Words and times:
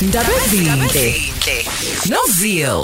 Ndaba 0.00 0.32
ezinhle 0.44 1.64
noZio. 2.10 2.82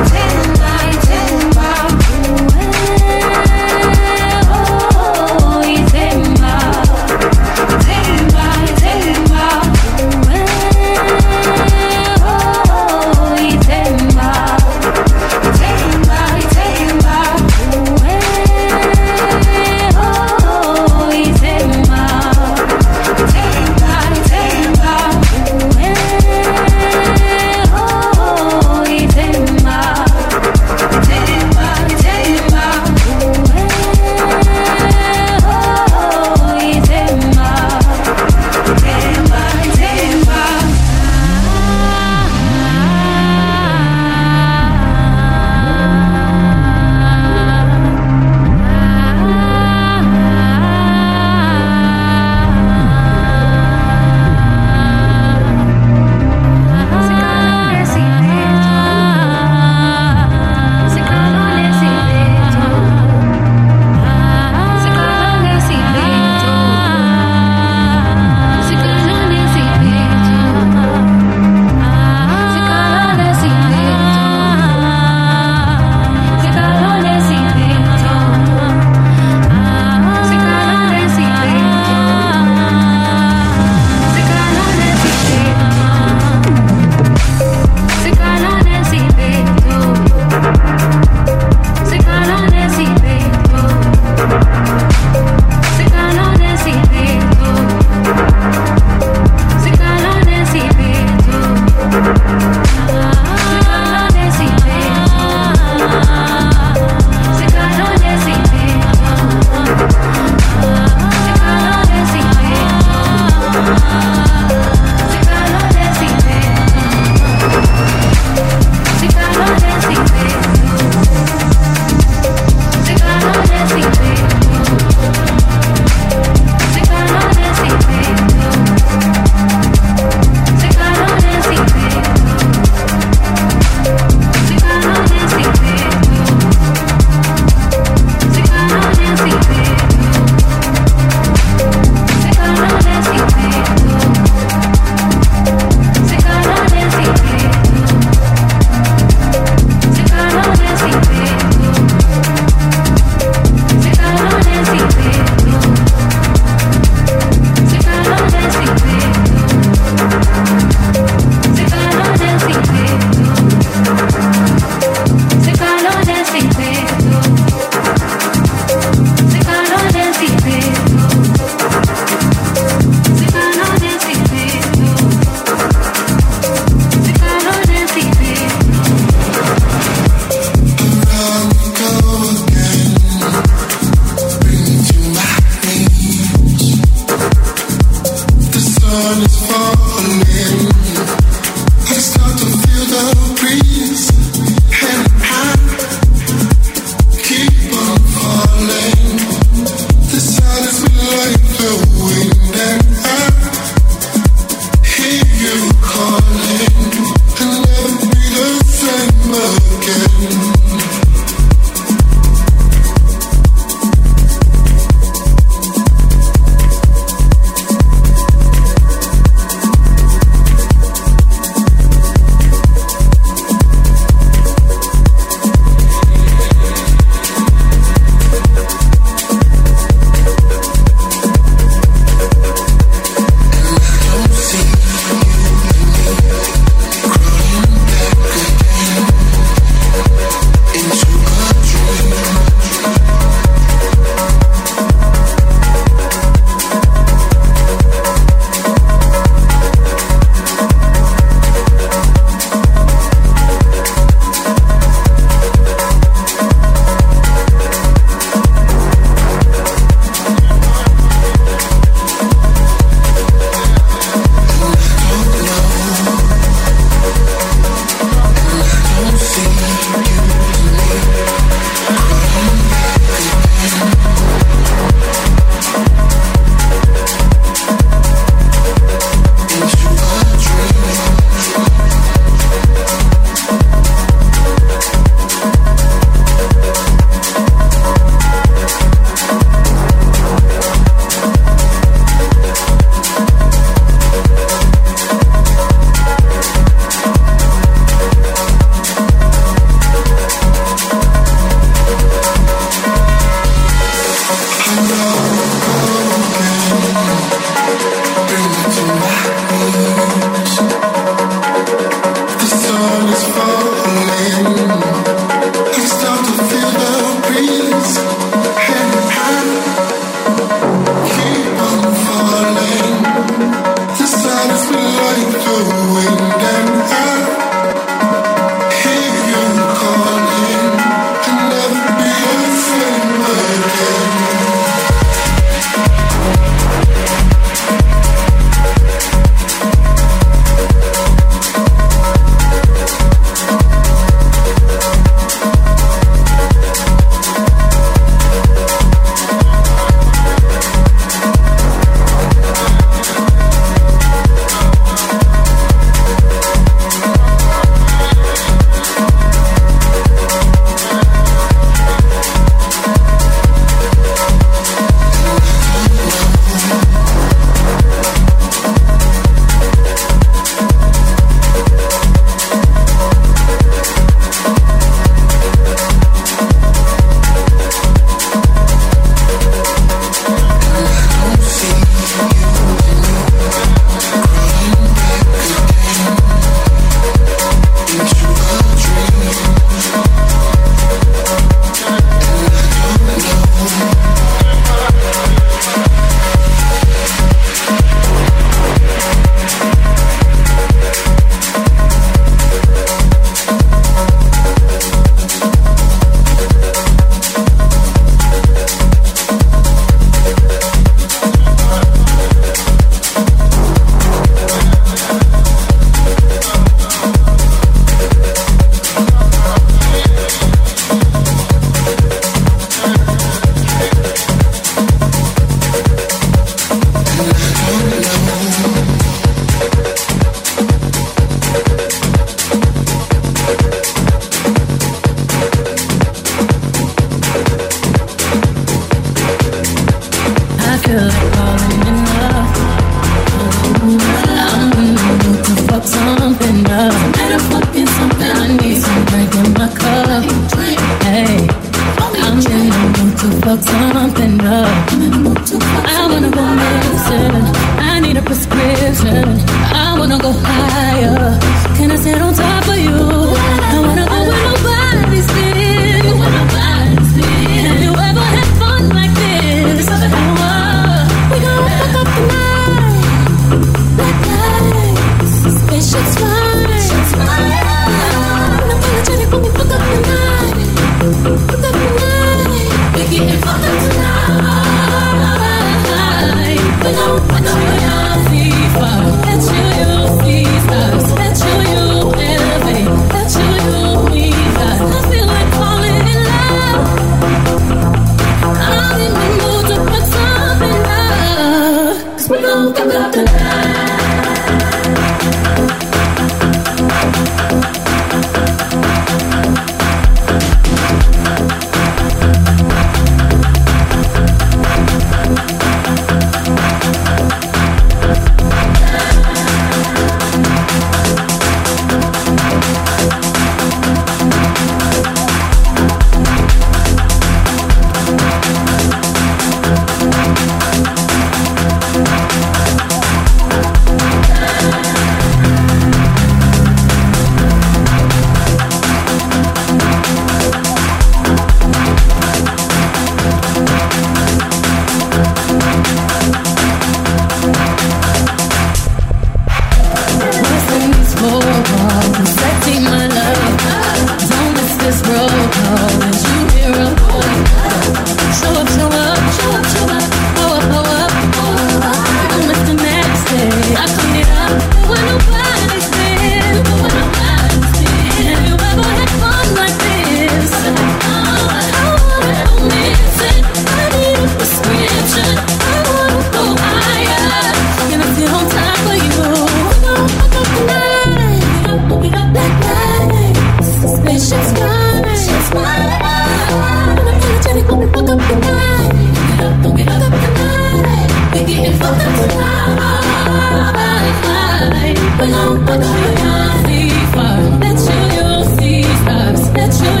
Let 599.71 599.79
you 599.79 600.00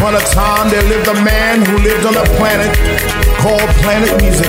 upon 0.00 0.16
a 0.16 0.24
time, 0.32 0.70
there 0.70 0.82
lived 0.88 1.08
a 1.08 1.18
man 1.20 1.60
who 1.60 1.76
lived 1.84 2.06
on 2.06 2.16
a 2.16 2.24
planet 2.40 2.72
called 3.36 3.68
Planet 3.84 4.08
Music. 4.24 4.48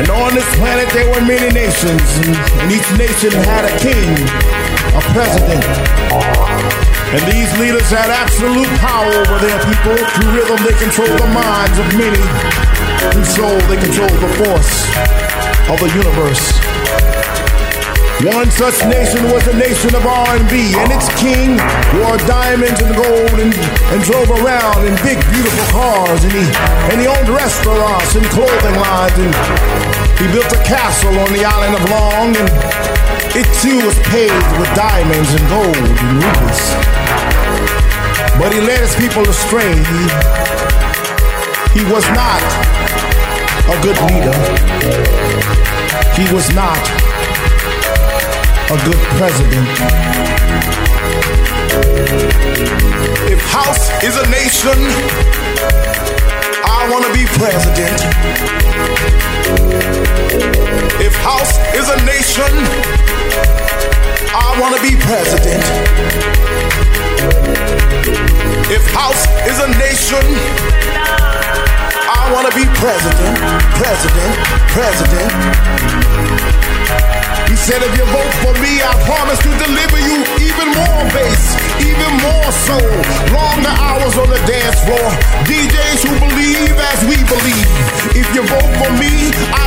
And 0.00 0.08
on 0.08 0.32
this 0.32 0.48
planet, 0.56 0.88
there 0.96 1.04
were 1.12 1.20
many 1.20 1.52
nations, 1.52 2.00
and 2.24 2.72
each 2.72 2.88
nation 2.96 3.36
had 3.44 3.68
a 3.68 3.74
king, 3.84 4.16
a 4.96 5.02
president. 5.12 5.60
And 7.12 7.20
these 7.28 7.52
leaders 7.60 7.84
had 7.92 8.08
absolute 8.08 8.72
power 8.80 9.12
over 9.12 9.36
their 9.36 9.60
people. 9.68 9.92
Through 9.92 10.40
rhythm, 10.40 10.64
they 10.64 10.76
controlled 10.80 11.20
the 11.20 11.28
minds 11.28 11.76
of 11.76 11.86
many. 12.00 12.24
Through 13.12 13.28
soul, 13.28 13.60
they 13.68 13.76
controlled 13.76 14.20
the 14.24 14.32
force 14.40 14.88
of 15.68 15.76
the 15.84 15.92
universe. 15.92 16.83
One 18.22 18.48
such 18.48 18.78
nation 18.86 19.26
was 19.34 19.42
the 19.44 19.58
nation 19.58 19.90
of 19.90 20.06
R&B, 20.06 20.54
and 20.78 20.88
its 20.94 21.10
king 21.18 21.58
wore 21.98 22.14
diamonds 22.30 22.78
and 22.78 22.94
gold 22.94 23.34
and, 23.42 23.50
and 23.90 23.98
drove 24.06 24.30
around 24.38 24.86
in 24.86 24.94
big, 25.02 25.18
beautiful 25.34 25.66
cars, 25.74 26.22
and 26.22 26.30
he 26.30 26.46
and 26.94 27.02
he 27.02 27.06
owned 27.10 27.28
restaurants 27.28 28.14
and 28.14 28.24
clothing 28.30 28.76
lines, 28.78 29.18
and 29.18 29.34
he 30.22 30.30
built 30.30 30.46
a 30.54 30.62
castle 30.62 31.10
on 31.18 31.30
the 31.34 31.42
island 31.42 31.74
of 31.74 31.82
Long, 31.90 32.30
and 32.38 32.48
it 33.34 33.50
too 33.58 33.82
was 33.82 33.98
paved 34.06 34.52
with 34.62 34.70
diamonds 34.78 35.34
and 35.34 35.44
gold 35.50 35.74
and 35.74 36.14
rubies. 36.22 36.62
But 38.38 38.54
he 38.54 38.62
led 38.62 38.78
his 38.78 38.94
people 38.94 39.26
astray. 39.26 39.74
He, 39.74 40.02
he 41.74 41.82
was 41.90 42.06
not 42.14 42.42
a 43.66 43.76
good 43.82 43.98
leader. 44.06 44.38
He 46.14 46.32
was 46.32 46.46
not 46.54 46.78
a 48.70 48.76
good 48.84 48.96
president. 49.20 49.68
If 53.28 53.40
house 53.52 53.90
is 54.02 54.16
a 54.16 54.26
nation, 54.30 54.78
I 56.64 56.88
want 56.90 57.04
to 57.04 57.12
be 57.12 57.26
president. 57.36 58.00
If 60.98 61.14
house 61.16 61.58
is 61.76 61.88
a 61.90 61.98
nation, 62.08 62.52
I 64.32 64.56
want 64.58 64.74
to 64.76 64.82
be 64.82 64.96
president. 64.96 65.64
If 68.72 68.84
house 68.92 69.26
is 69.44 69.58
a 69.60 69.68
nation, 69.76 70.24
I 72.08 72.32
want 72.32 72.48
to 72.48 72.54
be 72.56 72.64
president, 72.80 73.36
president, 73.76 74.34
president. 74.72 75.32
He 77.54 77.60
said, 77.70 77.86
if 77.86 77.94
you 77.94 78.02
vote 78.10 78.34
for 78.42 78.50
me, 78.58 78.82
I 78.82 78.90
promise 79.06 79.38
to 79.46 79.50
deliver 79.62 80.02
you 80.02 80.26
even 80.42 80.74
more 80.74 81.06
bass, 81.14 81.54
even 81.78 82.10
more 82.18 82.50
soul. 82.50 82.98
Longer 83.30 83.70
hours 83.78 84.18
on 84.18 84.26
the 84.26 84.42
dance 84.42 84.82
floor. 84.82 85.06
DJs 85.46 86.02
who 86.02 86.18
believe 86.18 86.74
as 86.74 86.98
we 87.06 87.14
believe. 87.22 87.70
If 88.10 88.26
you 88.34 88.42
vote 88.42 88.74
for 88.82 88.90
me, 88.98 89.30
I 89.54 89.63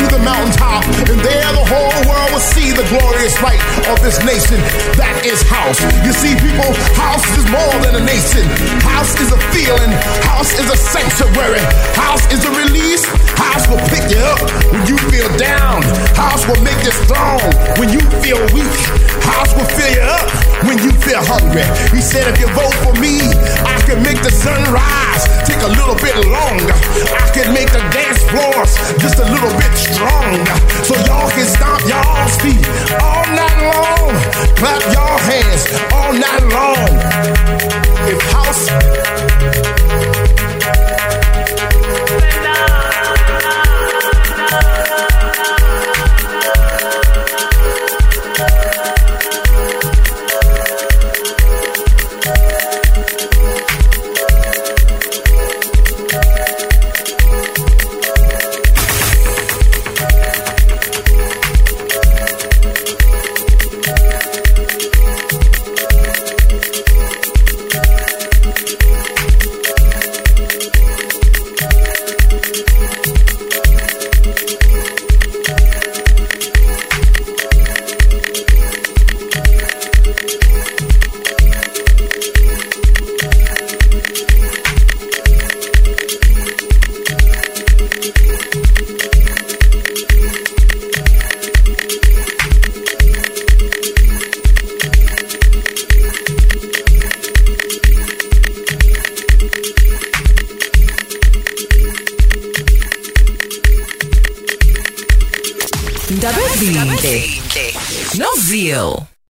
to 0.00 0.16
the 0.16 0.22
mountaintop. 0.24 0.84
And 1.12 1.20
there 1.20 1.50
the 1.52 1.66
whole 1.68 1.92
world 2.08 2.30
will 2.32 2.40
see 2.40 2.72
the 2.72 2.86
glorious 2.88 3.36
light 3.44 3.60
of 3.92 4.00
this 4.00 4.16
nation. 4.24 4.56
That 4.96 5.20
is 5.28 5.44
house. 5.44 5.80
You 6.00 6.12
see, 6.16 6.32
people, 6.40 6.72
house 6.96 7.24
is 7.36 7.44
more 7.52 7.74
than 7.84 8.00
a 8.00 8.04
nation. 8.04 8.44
House 8.80 9.12
is 9.20 9.28
a 9.28 9.40
feeling. 9.52 9.92
House 10.24 10.56
is 10.56 10.68
a 10.72 10.78
sanctuary. 10.78 11.60
House 11.92 12.24
is 12.32 12.40
a 12.48 12.52
release. 12.56 13.04
House 13.36 13.68
will 13.68 13.82
pick 13.92 14.04
you 14.08 14.20
up 14.24 14.40
when 14.72 14.82
you 14.88 14.96
feel 15.12 15.28
down. 15.36 15.84
House 16.16 16.48
will 16.48 16.60
make 16.64 16.80
you 16.80 16.92
strong 17.04 17.40
when 17.76 17.92
you 17.92 18.00
feel 18.24 18.40
weak. 18.56 18.76
House 19.28 19.52
will 19.52 19.68
fill 19.76 19.92
you 19.92 20.04
up 20.04 20.28
when 20.64 20.80
you 20.80 20.92
feel 21.04 21.20
hungry. 21.20 21.64
He 21.92 22.00
said, 22.00 22.24
if 22.32 22.40
you 22.40 22.48
vote 22.56 22.74
for 22.80 22.94
me, 22.96 23.20
I 23.68 23.76
can 23.84 24.00
make 24.00 24.20
the 24.24 24.32
sun 24.32 24.60
rise, 24.72 25.24
take 25.44 25.60
a 25.60 25.70
little 25.76 25.96
bit 26.00 26.16
longer. 26.24 26.72
I 27.12 27.28
can 27.36 27.52
make 27.52 27.68
the 27.72 27.82
dance 27.92 28.24
floors 28.32 28.72
just 29.00 29.20
a 29.20 29.26
little 29.28 29.52
bit 29.60 29.72
stronger. 29.92 30.56
So 30.84 30.94
y'all 31.06 31.30
can 31.30 31.46
stomp 31.46 31.82
y'all's 31.88 32.36
feet 32.42 32.66
all 33.00 33.24
night 33.34 33.58
long. 33.70 34.12
Clap 34.56 34.82
your 34.92 35.14
hands 35.28 35.62
all 35.92 36.12
night 36.12 36.44
long. 36.54 36.90
If 38.08 38.20
house 38.32 38.70